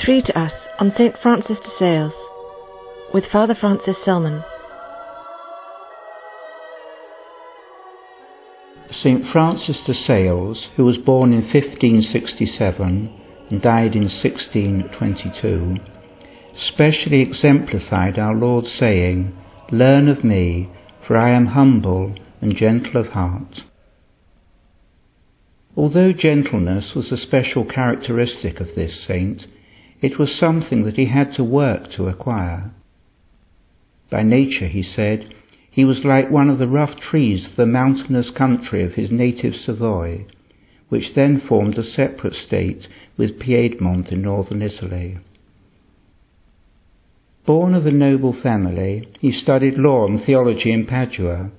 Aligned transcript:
Three 0.00 0.22
to 0.22 0.38
us 0.38 0.52
on 0.78 0.92
St. 0.96 1.14
Francis 1.22 1.58
de 1.58 1.70
Sales 1.78 2.12
with 3.12 3.24
Father 3.30 3.54
Francis 3.54 3.96
Selman. 4.04 4.42
St. 8.90 9.24
Francis 9.30 9.78
de 9.86 9.94
Sales, 9.94 10.66
who 10.76 10.84
was 10.84 10.96
born 10.96 11.32
in 11.32 11.42
1567 11.42 13.20
and 13.50 13.62
died 13.62 13.94
in 13.94 14.08
1622, 14.08 15.76
specially 16.56 17.20
exemplified 17.20 18.18
our 18.18 18.34
Lord's 18.34 18.72
saying, 18.78 19.36
Learn 19.70 20.08
of 20.08 20.24
me, 20.24 20.70
for 21.06 21.16
I 21.16 21.30
am 21.30 21.46
humble 21.46 22.14
and 22.40 22.56
gentle 22.56 23.00
of 23.00 23.08
heart. 23.08 23.60
Although 25.76 26.12
gentleness 26.12 26.92
was 26.94 27.12
a 27.12 27.16
special 27.16 27.64
characteristic 27.64 28.58
of 28.58 28.68
this 28.74 29.04
saint, 29.06 29.46
it 30.02 30.18
was 30.18 30.36
something 30.38 30.84
that 30.84 30.96
he 30.96 31.06
had 31.06 31.32
to 31.34 31.44
work 31.44 31.90
to 31.92 32.08
acquire. 32.08 32.72
By 34.10 34.24
nature, 34.24 34.66
he 34.66 34.82
said, 34.82 35.32
he 35.70 35.84
was 35.84 36.04
like 36.04 36.30
one 36.30 36.50
of 36.50 36.58
the 36.58 36.68
rough 36.68 37.00
trees 37.00 37.46
of 37.46 37.56
the 37.56 37.64
mountainous 37.64 38.28
country 38.36 38.82
of 38.82 38.92
his 38.92 39.10
native 39.10 39.54
Savoy, 39.54 40.26
which 40.88 41.14
then 41.14 41.40
formed 41.48 41.78
a 41.78 41.90
separate 41.90 42.34
state 42.34 42.86
with 43.16 43.38
Piedmont 43.38 44.08
in 44.08 44.20
northern 44.20 44.60
Italy. 44.60 45.18
Born 47.46 47.74
of 47.74 47.86
a 47.86 47.90
noble 47.90 48.34
family, 48.42 49.08
he 49.20 49.32
studied 49.32 49.78
law 49.78 50.06
and 50.06 50.22
theology 50.22 50.72
in 50.72 50.84
Padua 50.86 51.50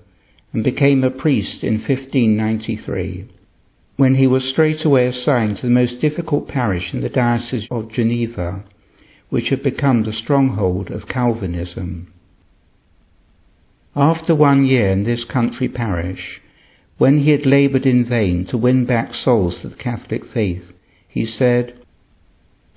and 0.54 0.64
became 0.64 1.04
a 1.04 1.10
priest 1.10 1.64
in 1.64 1.80
1593 1.80 3.30
when 4.04 4.16
he 4.16 4.28
was 4.28 4.44
straightway 4.52 5.08
assigned 5.08 5.56
to 5.56 5.62
the 5.62 5.70
most 5.70 6.02
difficult 6.02 6.46
parish 6.46 6.94
in 6.94 7.00
the 7.00 7.08
Diocese 7.08 7.66
of 7.72 7.90
Geneva, 7.90 8.62
which 9.30 9.48
had 9.48 9.64
become 9.64 10.04
the 10.04 10.12
stronghold 10.12 10.92
of 10.92 11.08
Calvinism. 11.08 12.12
After 13.96 14.36
one 14.36 14.66
year 14.66 14.90
in 14.90 15.06
this 15.06 15.24
country 15.24 15.70
parish, 15.70 16.42
when 16.98 17.20
he 17.20 17.30
had 17.30 17.46
laboured 17.46 17.86
in 17.86 18.04
vain 18.04 18.46
to 18.48 18.58
win 18.58 18.86
back 18.86 19.12
souls 19.24 19.56
to 19.62 19.70
the 19.70 19.76
Catholic 19.78 20.24
faith, 20.34 20.66
he 21.08 21.26
said, 21.26 21.80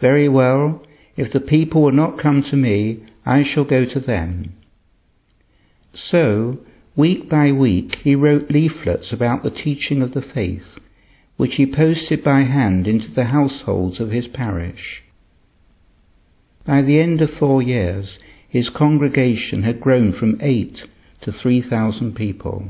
Very 0.00 0.28
well, 0.28 0.80
if 1.16 1.32
the 1.32 1.40
people 1.40 1.82
will 1.82 1.90
not 1.90 2.22
come 2.22 2.44
to 2.44 2.56
me, 2.56 3.04
I 3.24 3.42
shall 3.42 3.64
go 3.64 3.84
to 3.84 3.98
them. 3.98 4.54
So, 5.92 6.58
week 6.94 7.28
by 7.28 7.50
week, 7.50 7.96
he 8.04 8.14
wrote 8.14 8.48
leaflets 8.48 9.12
about 9.12 9.42
the 9.42 9.50
teaching 9.50 10.02
of 10.02 10.14
the 10.14 10.22
faith 10.22 10.62
which 11.36 11.54
he 11.56 11.66
posted 11.66 12.24
by 12.24 12.40
hand 12.42 12.86
into 12.86 13.08
the 13.14 13.24
households 13.24 14.00
of 14.00 14.10
his 14.10 14.26
parish. 14.28 15.02
By 16.64 16.82
the 16.82 17.00
end 17.00 17.20
of 17.20 17.30
four 17.38 17.62
years, 17.62 18.18
his 18.48 18.68
congregation 18.68 19.62
had 19.62 19.80
grown 19.80 20.12
from 20.12 20.40
eight 20.40 20.78
to 21.22 21.32
three 21.32 21.62
thousand 21.62 22.14
people. 22.14 22.64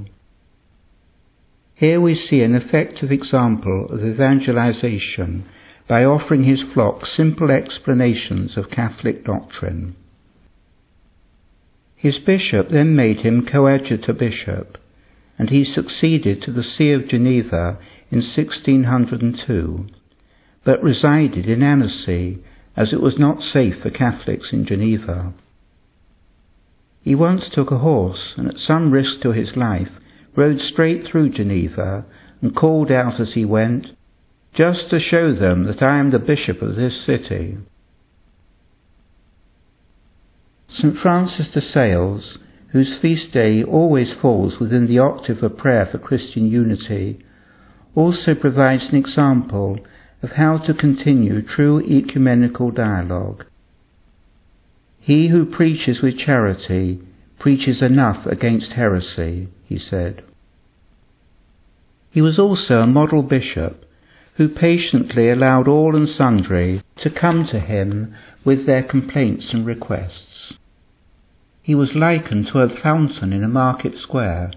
Here 1.75 2.01
we 2.01 2.15
see 2.15 2.41
an 2.43 2.55
effective 2.55 3.13
example 3.13 3.87
of 3.91 4.05
evangelization 4.05 5.45
by 5.89 6.05
offering 6.05 6.45
his 6.45 6.63
flock 6.75 7.07
simple 7.07 7.51
explanations 7.51 8.57
of 8.57 8.71
Catholic 8.71 9.25
doctrine. 9.25 9.95
His 11.95 12.19
bishop 12.19 12.71
then 12.71 12.97
made 12.97 13.19
him 13.19 13.47
coadjutor 13.47 14.13
bishop, 14.13 14.79
and 15.39 15.51
he 15.51 15.65
succeeded 15.65 16.43
to 16.43 16.53
the 16.53 16.65
See 16.65 16.93
of 16.93 17.09
Geneva 17.09 17.79
in 18.11 18.19
1602, 18.19 19.87
but 20.65 20.83
resided 20.83 21.47
in 21.47 21.63
Annecy 21.63 22.39
as 22.77 22.93
it 22.93 23.01
was 23.01 23.19
not 23.19 23.43
safe 23.43 23.77
for 23.83 23.91
Catholics 23.91 24.49
in 24.53 24.67
Geneva. 24.67 25.33
He 27.03 27.15
once 27.15 27.45
took 27.53 27.71
a 27.71 27.79
horse 27.79 28.35
and 28.37 28.49
at 28.49 28.59
some 28.59 28.91
risk 28.91 29.21
to 29.23 29.33
his 29.33 29.57
life 29.57 29.91
rode 30.35 30.61
straight 30.61 31.07
through 31.07 31.31
Geneva 31.31 32.05
and 32.43 32.55
called 32.55 32.91
out 32.91 33.21
as 33.21 33.33
he 33.33 33.45
went, 33.45 33.87
just 34.55 34.91
to 34.91 35.01
show 35.01 35.35
them 35.35 35.65
that 35.65 35.83
I 35.83 35.99
am 35.99 36.11
the 36.11 36.19
bishop 36.19 36.63
of 36.63 36.77
this 36.77 37.05
city. 37.07 37.59
St. 40.69 40.97
Francis 40.99 41.49
de 41.55 41.61
Sales, 41.61 42.39
whose 42.73 42.99
feast 43.01 43.33
day 43.33 43.63
always 43.63 44.13
falls 44.21 44.59
within 44.61 44.87
the 44.87 44.99
octave 44.99 45.43
of 45.43 45.57
prayer 45.57 45.89
for 45.91 45.99
Christian 45.99 46.51
unity, 46.51 47.25
also 47.97 48.35
provides 48.35 48.85
an 48.85 48.95
example 48.95 49.79
of 50.23 50.33
how 50.33 50.59
to 50.59 50.75
continue 50.75 51.43
true 51.43 51.81
ecumenical 51.81 52.71
dialogue. 52.71 53.45
He 55.01 55.29
who 55.29 55.47
preaches 55.47 56.01
with 56.03 56.19
charity 56.19 57.01
preaches 57.39 57.81
enough 57.81 58.27
against 58.27 58.73
heresy, 58.73 59.49
he 59.65 59.79
said. 59.79 60.23
He 62.11 62.21
was 62.21 62.39
also 62.39 62.81
a 62.81 62.87
model 62.87 63.23
bishop 63.23 63.85
who 64.37 64.49
patiently 64.49 65.31
allowed 65.31 65.67
all 65.67 65.97
and 65.97 66.09
sundry 66.09 66.83
to 67.03 67.11
come 67.11 67.47
to 67.51 67.61
him 67.61 68.15
with 68.45 68.67
their 68.67 68.83
complaints 68.83 69.47
and 69.53 69.65
requests. 69.65 70.55
He 71.63 71.75
was 71.75 71.95
likened 71.95 72.49
to 72.49 72.61
a 72.61 72.81
fountain 72.83 73.33
in 73.33 73.43
a 73.43 73.49
market 73.49 73.97
square 73.97 74.51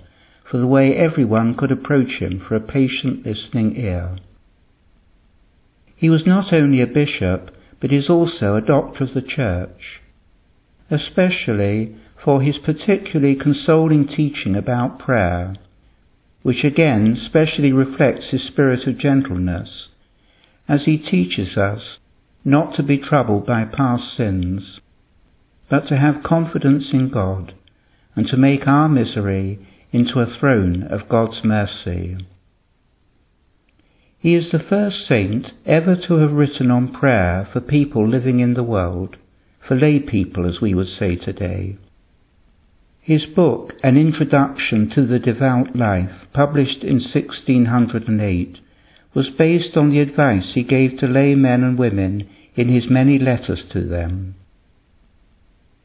for 0.50 0.58
the 0.58 0.68
way 0.68 0.96
everyone 0.96 1.54
could 1.54 1.72
approach 1.72 2.20
him 2.20 2.40
for 2.40 2.56
a 2.56 2.60
patient 2.60 3.26
listening 3.26 3.76
ear. 3.76 4.18
He 5.96 6.10
was 6.10 6.26
not 6.26 6.52
only 6.52 6.82
a 6.82 6.88
bishop, 6.88 7.52
but 7.80 7.94
is 7.94 8.10
also 8.10 8.56
a 8.56 8.62
doctor 8.62 9.04
of 9.04 9.14
the 9.14 9.22
church, 9.22 10.02
especially 10.90 11.96
for 12.24 12.42
his 12.42 12.58
particularly 12.58 13.36
consoling 13.36 14.08
teaching 14.08 14.56
about 14.56 15.00
prayer, 15.00 15.56
which 16.42 16.64
again 16.64 17.18
specially 17.26 17.72
reflects 17.72 18.28
his 18.32 18.44
spirit 18.48 18.88
of 18.88 18.98
gentleness, 18.98 19.90
as 20.68 20.86
he 20.86 20.98
teaches 20.98 21.58
us 21.58 21.98
not 22.44 22.76
to 22.76 22.84
be 22.84 22.98
troubled 22.98 23.46
by 23.46 23.66
past 23.66 24.16
sins, 24.16 24.80
but 25.70 25.88
to 25.88 25.98
have 25.98 26.24
confidence 26.24 26.88
in 26.92 27.10
God, 27.10 27.54
and 28.16 28.28
to 28.28 28.38
make 28.38 28.68
our 28.68 28.90
misery 28.90 29.60
into 29.92 30.20
a 30.20 30.38
throne 30.40 30.84
of 30.84 31.10
God's 31.10 31.44
mercy. 31.44 32.18
He 34.20 34.36
is 34.36 34.52
the 34.52 34.60
first 34.60 35.08
saint 35.08 35.48
ever 35.66 35.96
to 35.96 36.16
have 36.16 36.34
written 36.34 36.70
on 36.70 36.94
prayer 36.94 37.48
for 37.52 37.62
people 37.62 38.08
living 38.08 38.40
in 38.40 38.54
the 38.54 38.64
world, 38.64 39.16
for 39.66 39.76
lay 39.76 40.00
people 40.00 40.48
as 40.48 40.60
we 40.62 40.74
would 40.74 40.90
say 40.90 41.16
today. 41.16 41.78
His 43.00 43.26
book, 43.26 43.74
An 43.82 43.98
Introduction 43.98 44.90
to 44.94 45.06
the 45.06 45.20
Devout 45.20 45.76
Life, 45.76 46.28
published 46.34 46.84
in 46.84 47.00
1608, 47.00 48.60
was 49.16 49.30
based 49.38 49.76
on 49.76 49.90
the 49.90 50.00
advice 50.00 50.52
he 50.54 50.64
gave 50.64 51.00
to 51.00 51.08
lay 51.08 51.34
men 51.34 51.64
and 51.64 51.80
women 51.80 52.30
in 52.56 52.68
his 52.68 52.90
many 52.90 53.18
letters 53.18 53.64
to 53.72 53.88
them. 53.88 54.36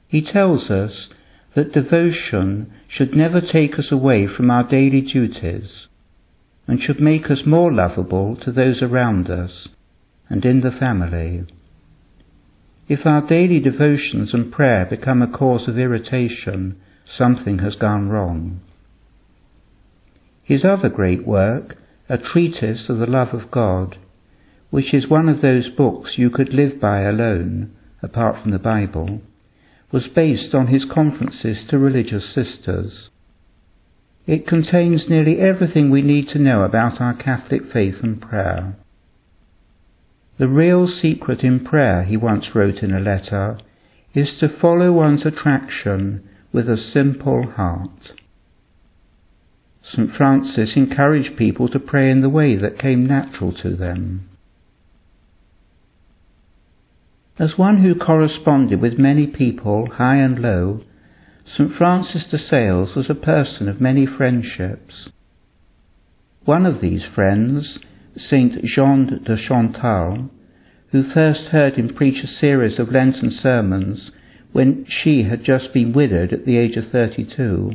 He 0.08 0.20
tells 0.22 0.70
us 0.70 1.08
that 1.54 1.72
devotion 1.72 2.72
should 2.88 3.14
never 3.14 3.40
take 3.40 3.78
us 3.78 3.90
away 3.90 4.26
from 4.26 4.50
our 4.50 4.64
daily 4.64 5.00
duties 5.00 5.86
and 6.66 6.80
should 6.82 7.00
make 7.00 7.30
us 7.30 7.40
more 7.46 7.72
lovable 7.72 8.36
to 8.36 8.50
those 8.50 8.82
around 8.82 9.30
us 9.30 9.68
and 10.28 10.44
in 10.44 10.62
the 10.62 10.70
family. 10.70 11.44
If 12.88 13.06
our 13.06 13.26
daily 13.26 13.60
devotions 13.60 14.34
and 14.34 14.52
prayer 14.52 14.84
become 14.84 15.22
a 15.22 15.26
cause 15.26 15.68
of 15.68 15.78
irritation, 15.78 16.80
something 17.16 17.60
has 17.60 17.76
gone 17.76 18.08
wrong. 18.08 18.60
His 20.42 20.64
other 20.64 20.88
great 20.88 21.26
work, 21.26 21.76
A 22.08 22.18
Treatise 22.18 22.88
of 22.88 22.98
the 22.98 23.06
Love 23.06 23.32
of 23.32 23.50
God, 23.50 23.96
which 24.70 24.92
is 24.92 25.08
one 25.08 25.28
of 25.28 25.40
those 25.40 25.68
books 25.70 26.12
you 26.16 26.30
could 26.30 26.52
live 26.52 26.80
by 26.80 27.02
alone, 27.02 27.74
apart 28.02 28.42
from 28.42 28.50
the 28.50 28.58
Bible, 28.58 29.22
was 29.94 30.08
based 30.12 30.52
on 30.56 30.66
his 30.66 30.84
conferences 30.92 31.58
to 31.68 31.78
religious 31.78 32.34
sisters. 32.34 33.10
It 34.26 34.44
contains 34.44 35.08
nearly 35.08 35.38
everything 35.38 35.88
we 35.88 36.02
need 36.02 36.26
to 36.30 36.40
know 36.40 36.62
about 36.62 37.00
our 37.00 37.14
Catholic 37.14 37.72
faith 37.72 37.94
and 38.02 38.20
prayer. 38.20 38.74
The 40.36 40.48
real 40.48 40.88
secret 40.88 41.44
in 41.44 41.64
prayer, 41.64 42.02
he 42.02 42.16
once 42.16 42.56
wrote 42.56 42.78
in 42.78 42.92
a 42.92 42.98
letter, 42.98 43.56
is 44.14 44.32
to 44.40 44.58
follow 44.60 44.90
one's 44.90 45.24
attraction 45.24 46.28
with 46.52 46.68
a 46.68 46.90
simple 46.92 47.52
heart. 47.52 48.14
St. 49.92 50.10
Francis 50.16 50.72
encouraged 50.74 51.36
people 51.36 51.68
to 51.68 51.78
pray 51.78 52.10
in 52.10 52.20
the 52.20 52.28
way 52.28 52.56
that 52.56 52.80
came 52.80 53.06
natural 53.06 53.52
to 53.62 53.76
them. 53.76 54.28
As 57.38 57.58
one 57.58 57.78
who 57.78 57.96
corresponded 57.96 58.80
with 58.80 58.98
many 58.98 59.26
people, 59.26 59.88
high 59.90 60.16
and 60.16 60.38
low, 60.38 60.82
St. 61.44 61.74
Francis 61.74 62.24
de 62.30 62.38
Sales 62.38 62.94
was 62.94 63.10
a 63.10 63.14
person 63.14 63.68
of 63.68 63.80
many 63.80 64.06
friendships. 64.06 65.08
One 66.44 66.64
of 66.64 66.80
these 66.80 67.04
friends, 67.04 67.78
St. 68.16 68.64
Jean 68.64 69.22
de 69.24 69.36
Chantal, 69.36 70.30
who 70.92 71.02
first 71.12 71.46
heard 71.46 71.74
him 71.74 71.92
preach 71.92 72.22
a 72.22 72.28
series 72.28 72.78
of 72.78 72.92
Lenten 72.92 73.32
sermons 73.32 74.12
when 74.52 74.86
she 74.88 75.24
had 75.24 75.42
just 75.42 75.72
been 75.72 75.92
widowed 75.92 76.32
at 76.32 76.44
the 76.44 76.56
age 76.56 76.76
of 76.76 76.88
32, 76.92 77.72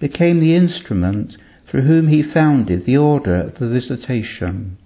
became 0.00 0.40
the 0.40 0.56
instrument 0.56 1.36
through 1.70 1.82
whom 1.82 2.08
he 2.08 2.22
founded 2.22 2.86
the 2.86 2.96
Order 2.96 3.36
of 3.36 3.58
the 3.58 3.68
Visitation. 3.68 4.78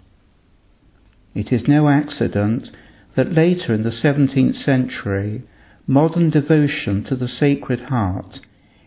It 1.35 1.53
is 1.53 1.69
no 1.69 1.89
accident 1.89 2.71
that 3.17 3.33
later 3.33 3.75
in 3.75 3.83
the 3.83 3.91
17th 3.91 4.65
century, 4.65 5.43
modern 5.87 6.31
devotion 6.31 7.05
to 7.05 7.17
the 7.17 7.29
Sacred 7.29 7.81
Heart 7.81 8.41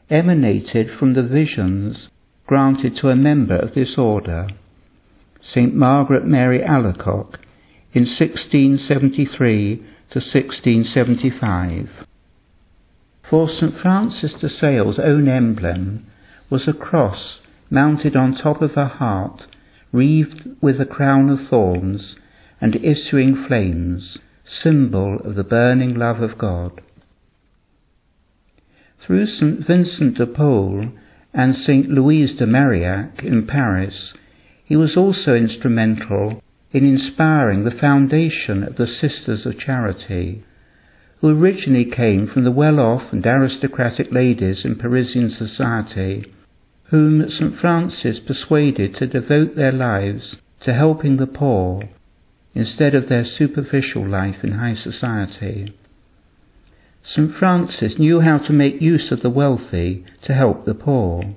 emanated 0.09 0.89
from 0.97 1.13
the 1.13 1.23
visions 1.23 2.09
granted 2.47 2.95
to 2.97 3.09
a 3.09 3.15
member 3.15 3.55
of 3.55 3.73
this 3.73 3.97
order, 3.97 4.47
St. 5.41 5.73
Margaret 5.75 6.25
Mary 6.25 6.59
Alacoque, 6.59 7.39
in 7.93 8.03
1673 8.03 9.75
to 10.11 10.19
1675. 10.19 11.89
For 13.29 13.49
St. 13.49 13.75
Francis 13.81 14.33
de 14.39 14.49
Sales' 14.49 14.99
own 14.99 15.27
emblem 15.27 16.05
was 16.49 16.67
a 16.67 16.73
cross 16.73 17.39
mounted 17.69 18.15
on 18.15 18.35
top 18.35 18.61
of 18.61 18.73
her 18.73 18.87
heart, 18.87 19.43
wreathed 19.91 20.47
with 20.61 20.79
a 20.79 20.85
crown 20.85 21.29
of 21.29 21.47
thorns 21.49 22.15
and 22.65 22.83
issuing 22.83 23.45
flames, 23.47 24.17
symbol 24.63 25.19
of 25.23 25.35
the 25.35 25.43
burning 25.43 25.93
love 25.93 26.19
of 26.19 26.35
God. 26.35 26.81
Through 29.05 29.27
St. 29.27 29.67
Vincent 29.67 30.17
de 30.17 30.25
Paul 30.25 30.87
and 31.31 31.55
St. 31.55 31.87
Louise 31.91 32.35
de 32.35 32.47
Marillac 32.47 33.23
in 33.23 33.45
Paris, 33.45 34.13
he 34.63 34.75
was 34.75 34.97
also 34.97 35.35
instrumental 35.35 36.41
in 36.71 36.83
inspiring 36.83 37.65
the 37.65 37.79
foundation 37.79 38.63
of 38.63 38.77
the 38.77 38.87
Sisters 38.87 39.45
of 39.45 39.59
Charity, 39.59 40.43
who 41.21 41.39
originally 41.39 41.85
came 41.85 42.25
from 42.25 42.45
the 42.45 42.51
well-off 42.51 43.13
and 43.13 43.23
aristocratic 43.27 44.11
ladies 44.11 44.65
in 44.65 44.75
Parisian 44.75 45.29
society, 45.29 46.33
whom 46.85 47.29
St. 47.29 47.59
Francis 47.59 48.17
persuaded 48.25 48.95
to 48.95 49.05
devote 49.05 49.55
their 49.55 49.71
lives 49.71 50.37
to 50.61 50.73
helping 50.73 51.17
the 51.17 51.27
poor 51.27 51.83
instead 52.55 52.95
of 52.95 53.09
their 53.09 53.25
superficial 53.25 54.07
life 54.07 54.37
in 54.43 54.53
high 54.53 54.75
society. 54.75 55.73
St. 57.07 57.35
Francis 57.37 57.99
knew 57.99 58.21
how 58.21 58.39
to 58.39 58.53
make 58.53 58.81
use 58.81 59.11
of 59.11 59.21
the 59.21 59.29
wealthy 59.29 60.03
to 60.23 60.33
help 60.33 60.65
the 60.65 60.73
poor, 60.73 61.35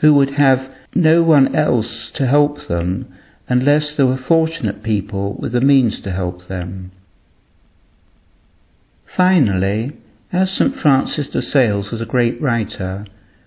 who 0.00 0.14
would 0.14 0.34
have 0.34 0.70
no 0.94 1.22
one 1.22 1.56
else 1.56 2.10
to 2.14 2.26
help 2.26 2.68
them 2.68 3.12
unless 3.48 3.96
there 3.96 4.06
were 4.06 4.16
fortunate 4.28 4.82
people 4.82 5.34
with 5.38 5.52
the 5.52 5.60
means 5.60 6.00
to 6.02 6.12
help 6.12 6.46
them. 6.46 6.92
Finally, 9.16 9.92
as 10.32 10.50
St. 10.50 10.74
Francis 10.80 11.28
de 11.28 11.42
Sales 11.42 11.90
was 11.90 12.00
a 12.00 12.06
great 12.06 12.40
writer, 12.40 13.06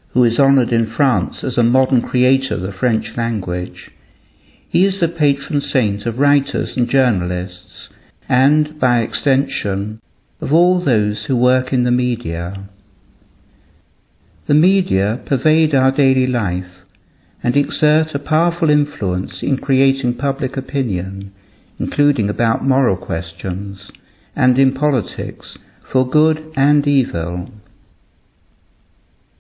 who 0.10 0.24
is 0.24 0.40
honoured 0.40 0.72
in 0.72 0.92
France 0.96 1.44
as 1.44 1.58
a 1.58 1.64
modern 1.64 2.02
creator 2.02 2.56
of 2.56 2.62
the 2.62 2.72
French 2.72 3.08
language, 3.16 3.92
he 4.78 4.86
is 4.86 5.00
the 5.00 5.08
patron 5.08 5.60
saint 5.60 6.06
of 6.06 6.20
writers 6.20 6.74
and 6.76 6.88
journalists, 6.88 7.90
and, 8.30 8.80
by 8.80 9.00
extension, 9.00 10.00
of 10.40 10.54
all 10.54 10.86
those 10.86 11.26
who 11.26 11.36
work 11.36 11.74
in 11.74 11.84
the 11.84 11.90
media. 11.90 12.70
The 14.46 14.54
media 14.54 15.20
pervade 15.26 15.74
our 15.74 15.90
daily 15.90 16.28
life 16.28 16.86
and 17.42 17.58
exert 17.58 18.14
a 18.14 18.20
powerful 18.20 18.70
influence 18.70 19.40
in 19.42 19.58
creating 19.58 20.14
public 20.14 20.56
opinion, 20.56 21.34
including 21.80 22.30
about 22.30 22.64
moral 22.64 22.98
questions, 22.98 23.90
and 24.36 24.60
in 24.60 24.76
politics, 24.76 25.58
for 25.92 26.08
good 26.08 26.54
and 26.56 26.86
evil. 26.88 27.50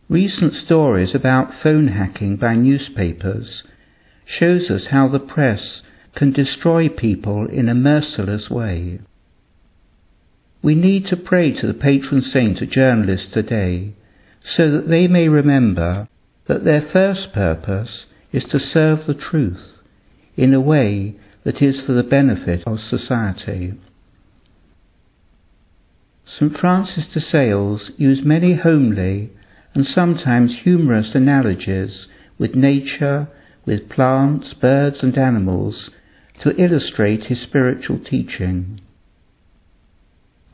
Recent 0.09 0.55
stories 0.55 1.13
about 1.13 1.61
phone 1.61 1.89
hacking 1.89 2.37
by 2.37 2.55
newspapers 2.55 3.61
shows 4.27 4.69
us 4.69 4.87
how 4.91 5.07
the 5.07 5.19
press 5.19 5.81
can 6.15 6.31
destroy 6.33 6.89
people 6.89 7.47
in 7.47 7.69
a 7.69 7.73
merciless 7.73 8.49
way. 8.49 8.99
We 10.61 10.75
need 10.75 11.07
to 11.07 11.17
pray 11.17 11.53
to 11.53 11.67
the 11.67 11.73
patron 11.73 12.21
saint 12.21 12.61
of 12.61 12.69
journalists 12.71 13.27
today 13.33 13.93
so 14.55 14.71
that 14.71 14.89
they 14.89 15.07
may 15.07 15.27
remember 15.27 16.07
that 16.47 16.63
their 16.63 16.81
first 16.81 17.33
purpose 17.33 18.05
is 18.31 18.43
to 18.51 18.59
serve 18.59 19.05
the 19.05 19.13
truth 19.13 19.79
in 20.35 20.53
a 20.53 20.61
way 20.61 21.15
that 21.43 21.61
is 21.61 21.79
for 21.85 21.93
the 21.93 22.03
benefit 22.03 22.63
of 22.67 22.79
society. 22.79 23.73
St. 26.25 26.57
Francis 26.57 27.05
de 27.13 27.21
Sales 27.21 27.91
used 27.95 28.25
many 28.25 28.55
homely 28.55 29.31
and 29.73 29.85
sometimes 29.85 30.59
humorous 30.63 31.15
analogies 31.15 32.07
with 32.37 32.53
nature, 32.53 33.27
with 33.67 33.89
plants, 33.89 34.53
birds, 34.59 34.97
and 35.03 35.17
animals 35.17 35.89
to 36.41 36.55
illustrate 36.55 37.25
his 37.25 37.41
spiritual 37.41 37.99
teaching. 37.99 38.79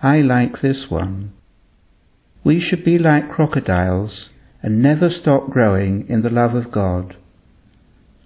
I 0.01 0.17
like 0.17 0.61
this 0.61 0.85
one. 0.89 1.31
We 2.43 2.59
should 2.59 2.83
be 2.83 2.97
like 2.97 3.31
crocodiles 3.31 4.29
and 4.61 4.81
never 4.81 5.09
stop 5.09 5.49
growing 5.49 6.05
in 6.09 6.23
the 6.23 6.29
love 6.29 6.55
of 6.55 6.71
God. 6.71 7.15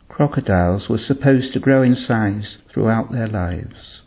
Crocodiles 0.07 0.88
were 0.90 0.98
supposed 0.98 1.54
to 1.54 1.60
grow 1.60 1.83
in 1.83 1.95
size 1.95 2.57
throughout 2.74 3.12
their 3.12 3.28
lives. 3.28 4.01